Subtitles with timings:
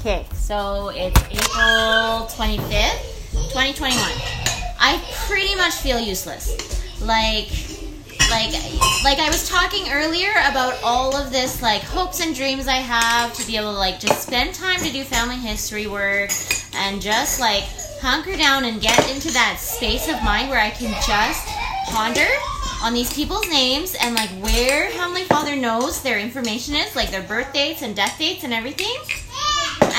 [0.00, 3.98] Okay, so it's April 25th, 2021.
[4.80, 6.56] I pretty much feel useless.
[7.02, 7.50] Like,
[8.30, 8.50] like,
[9.04, 13.34] like I was talking earlier about all of this, like, hopes and dreams I have
[13.34, 16.30] to be able to, like, just spend time to do family history work
[16.72, 17.64] and just, like,
[18.00, 21.46] hunker down and get into that space of mind where I can just
[21.90, 22.26] ponder
[22.82, 27.22] on these people's names and like where Heavenly Father knows their information is, like their
[27.22, 28.96] birth dates and death dates and everything.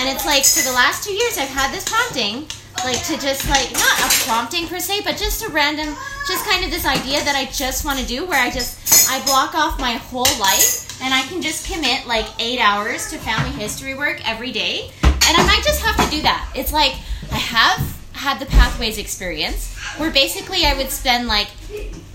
[0.01, 2.47] And it's like for the last two years I've had this prompting,
[2.83, 5.95] like to just like not a prompting per se, but just a random,
[6.27, 9.23] just kind of this idea that I just want to do where I just I
[9.25, 13.51] block off my whole life and I can just commit like eight hours to family
[13.51, 14.89] history work every day.
[15.03, 16.51] And I might just have to do that.
[16.55, 16.93] It's like
[17.31, 21.49] I have had the pathways experience where basically I would spend like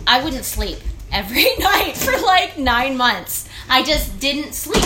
[0.09, 0.79] I wouldn't sleep
[1.13, 3.49] every night for like nine months.
[3.71, 4.83] I just didn't sleep.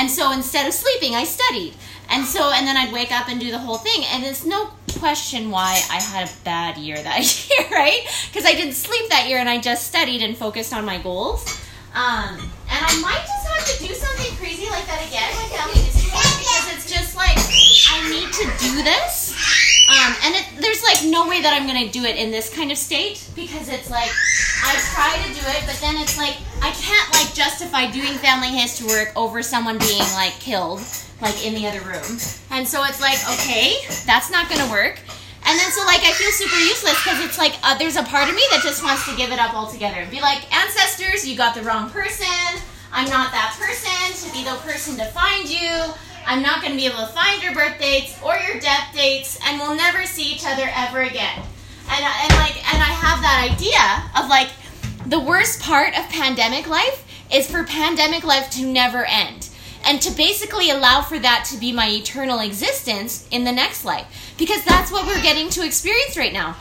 [0.00, 1.74] And so instead of sleeping, I studied.
[2.08, 4.02] And so, and then I'd wake up and do the whole thing.
[4.06, 7.20] And it's no question why I had a bad year that
[7.50, 8.00] year, right?
[8.32, 11.44] Because I didn't sleep that year and I just studied and focused on my goals.
[11.92, 15.36] Um, and I might just have to do something crazy like that again
[15.68, 19.36] with history because it's just like, I need to do this.
[20.00, 22.72] Um, and it, there's like no way that I'm gonna do it in this kind
[22.72, 24.08] of state because it's like
[24.64, 28.48] I try to do it, but then it's like I can't like justify doing family
[28.48, 30.80] history work over someone being like killed
[31.20, 32.16] like in the other room.
[32.48, 35.00] And so it's like okay, that's not gonna work.
[35.44, 38.30] And then so like I feel super useless because it's like uh, there's a part
[38.30, 41.36] of me that just wants to give it up altogether and be like ancestors, you
[41.36, 42.56] got the wrong person.
[42.92, 45.92] I'm not that person to be the person to find you.
[46.30, 49.36] I'm not going to be able to find your birth dates or your death dates,
[49.44, 51.42] and we'll never see each other ever again.
[51.90, 54.48] And, and like, and I have that idea of like,
[55.06, 59.48] the worst part of pandemic life is for pandemic life to never end.
[59.84, 64.06] And to basically allow for that to be my eternal existence in the next life.
[64.38, 66.54] Because that's what we're getting to experience right now.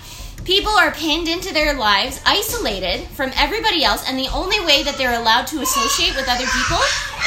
[0.45, 4.97] People are pinned into their lives, isolated from everybody else, and the only way that
[4.97, 6.79] they're allowed to associate with other people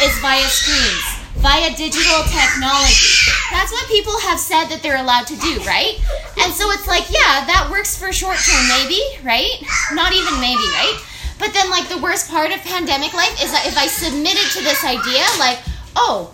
[0.03, 1.12] is via screens
[1.43, 3.29] via digital technology.
[3.51, 5.99] That's what people have said that they're allowed to do, right?
[6.39, 9.59] And so it's like, yeah, that works for short term, maybe, right?
[9.93, 10.97] Not even maybe, right?
[11.43, 14.63] But then, like, the worst part of pandemic life is that if I submitted to
[14.63, 15.59] this idea, like,
[15.97, 16.31] oh,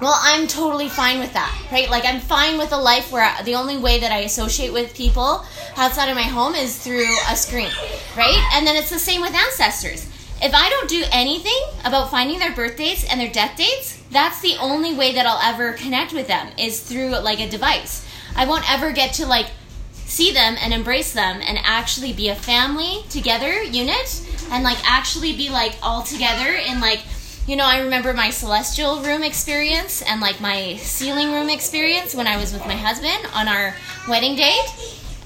[0.00, 1.88] well, I'm totally fine with that, right?
[1.88, 5.42] Like, I'm fine with a life where the only way that I associate with people
[5.78, 7.70] outside of my home is through a screen,
[8.14, 8.36] right?
[8.52, 10.06] And then it's the same with ancestors.
[10.42, 14.40] If I don't do anything about finding their birth dates and their death dates, that's
[14.40, 18.06] the only way that I'll ever connect with them is through like a device.
[18.36, 19.46] I won't ever get to like
[19.92, 25.34] see them and embrace them and actually be a family together unit and like actually
[25.34, 27.00] be like all together in like
[27.46, 32.26] you know, I remember my celestial room experience and like my sealing room experience when
[32.26, 33.72] I was with my husband on our
[34.08, 34.66] wedding date.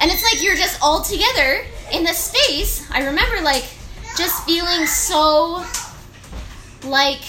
[0.00, 2.86] And it's like you're just all together in the space.
[2.90, 3.64] I remember like
[4.20, 5.64] just feeling so
[6.84, 7.22] like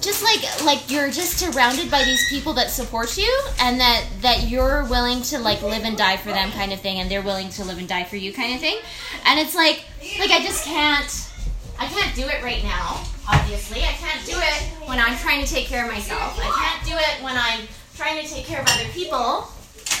[0.00, 4.48] just like like you're just surrounded by these people that support you and that that
[4.48, 7.48] you're willing to like live and die for them kind of thing and they're willing
[7.48, 8.78] to live and die for you kind of thing.
[9.26, 9.84] And it's like
[10.20, 11.32] like i just can't
[11.80, 13.80] i can't do it right now obviously.
[13.80, 16.38] I can't do it when i'm trying to take care of myself.
[16.38, 19.48] I can't do it when i'm trying to take care of other people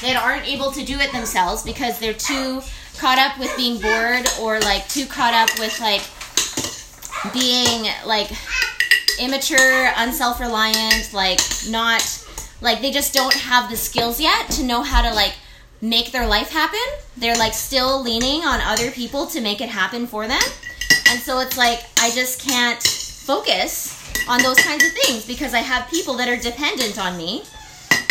[0.02, 2.62] that aren't able to do it themselves because they're too
[2.98, 6.02] caught up with being bored or like too caught up with like
[7.32, 8.30] being like
[9.18, 12.02] immature, unself reliant, like not
[12.60, 15.34] like they just don't have the skills yet to know how to like
[15.80, 16.80] make their life happen.
[17.16, 20.42] They're like still leaning on other people to make it happen for them.
[21.10, 23.96] And so it's like I just can't focus
[24.28, 27.42] on those kinds of things because I have people that are dependent on me.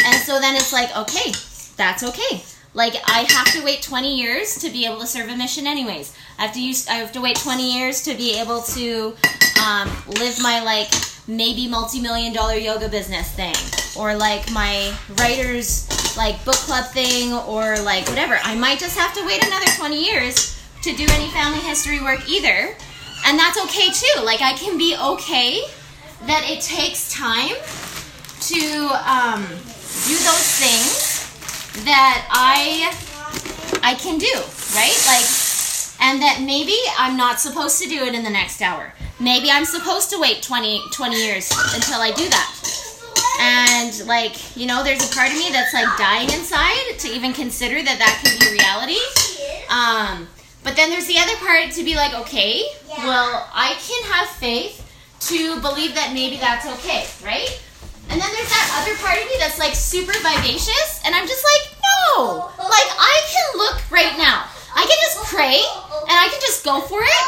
[0.05, 1.31] And so then it's like, okay,
[1.75, 2.43] that's okay.
[2.73, 6.15] Like I have to wait 20 years to be able to serve a mission anyways.
[6.37, 9.15] I have to use I have to wait 20 years to be able to
[9.65, 10.91] um, live my like
[11.27, 13.55] maybe multi-million dollar yoga business thing
[13.97, 18.39] or like my writers like book club thing or like whatever.
[18.43, 22.27] I might just have to wait another 20 years to do any family history work
[22.29, 22.75] either.
[23.25, 24.23] And that's okay too.
[24.23, 25.61] Like I can be okay
[26.25, 27.55] that it takes time
[28.41, 28.61] to
[29.05, 29.43] um,
[30.05, 31.08] do those things
[31.85, 32.93] that I
[33.83, 34.33] I can do,
[34.75, 34.97] right?
[35.07, 35.25] Like
[36.01, 38.93] and that maybe I'm not supposed to do it in the next hour.
[39.19, 42.55] Maybe I'm supposed to wait 20, 20 years until I do that.
[43.41, 47.33] And, like, you know, there's a part of me that's, like, dying inside to even
[47.33, 48.99] consider that that could be reality.
[49.69, 50.27] Um,
[50.63, 52.63] but then there's the other part to be like, okay,
[52.97, 54.85] well, I can have faith
[55.21, 57.61] to believe that maybe that's okay, right?
[58.09, 61.45] And then there's that other part of me that's like super vivacious, and I'm just
[61.45, 62.49] like, no.
[62.57, 64.49] Like I can look right now.
[64.73, 65.61] I can just pray,
[66.09, 67.23] and I can just go for it,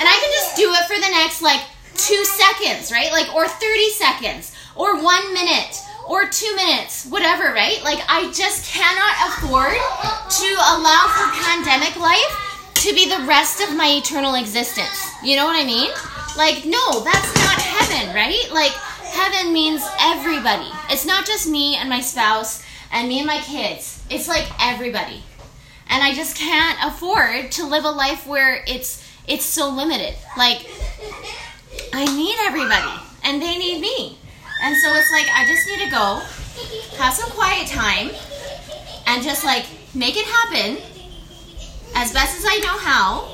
[0.00, 1.60] and I can just do it for the next like
[1.96, 3.12] two seconds, right?
[3.12, 5.76] Like or 30 seconds, or one minute,
[6.08, 7.82] or two minutes, whatever, right?
[7.84, 12.52] Like I just cannot afford to allow for pandemic life
[12.82, 15.12] to be the rest of my eternal existence.
[15.22, 15.90] You know what I mean?
[16.36, 18.48] Like, no, that's not heaven, right?
[18.50, 18.72] Like,
[19.12, 20.70] heaven means everybody.
[20.90, 24.02] It's not just me and my spouse and me and my kids.
[24.10, 25.22] It's like everybody.
[25.88, 30.14] And I just can't afford to live a life where it's it's so limited.
[30.36, 30.66] Like
[31.92, 34.18] I need everybody and they need me.
[34.62, 36.22] And so it's like I just need to go
[36.98, 38.10] have some quiet time
[39.06, 40.78] and just like make it happen
[41.94, 43.28] as best as I know how.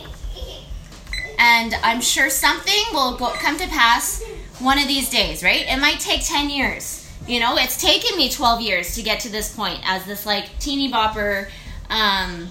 [1.38, 4.24] And I'm sure something will go, come to pass
[4.60, 5.66] one of these days, right?
[5.68, 7.04] It might take 10 years.
[7.26, 10.58] You know, it's taken me 12 years to get to this point as this like
[10.58, 11.48] teeny bopper,
[11.90, 12.48] um,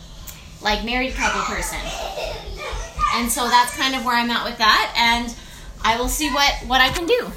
[0.62, 1.80] like married couple person.
[3.16, 4.94] And so that's kind of where I'm at with that.
[4.98, 5.36] And
[5.84, 7.32] I will see what, what I can do.